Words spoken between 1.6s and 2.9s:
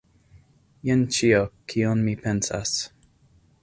kion mi pensas.